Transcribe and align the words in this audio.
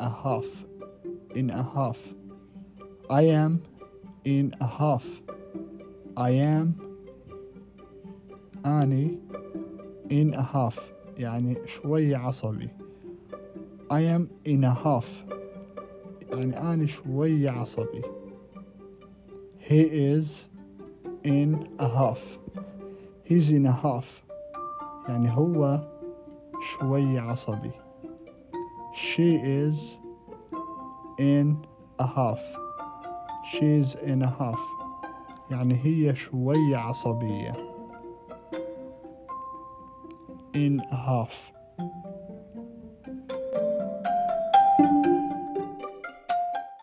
a 0.00 0.08
huff 0.08 0.64
in 1.34 1.50
a 1.50 1.62
huff 1.62 2.14
I 3.08 3.22
am 3.22 3.62
in 4.24 4.54
a 4.60 4.66
huff 4.66 5.22
I 6.16 6.30
am 6.30 6.86
أني 8.66 9.18
in 10.10 10.34
a 10.34 10.42
huff 10.42 10.92
يعني 11.18 11.56
شوي 11.66 12.14
عصبي 12.14 12.68
I 13.90 14.00
am 14.00 14.28
in 14.44 14.64
a 14.64 14.74
huff 14.74 15.24
يعني 16.32 16.60
أنا 16.60 16.86
شوي 16.86 17.48
عصبي 17.48 18.02
He 19.58 19.82
is 20.14 20.48
in 21.24 21.68
a 21.78 21.88
huff 21.88 22.38
He's 23.24 23.50
in 23.50 23.66
a 23.66 23.72
huff 23.72 24.22
يعني 25.08 25.30
هو 25.30 25.88
شوي 26.60 27.18
عصبي 27.18 27.70
She 28.94 29.36
is 29.36 29.96
in 31.18 31.66
a 31.98 32.06
huff 32.06 32.42
She's 33.52 33.94
in 33.94 34.22
a 34.22 34.30
huff 34.30 34.60
يعني 35.50 35.74
هي 35.84 36.16
شوي 36.16 36.74
عصبية 36.74 37.52
in 40.54 40.80
a 40.90 40.96
huff 40.96 41.52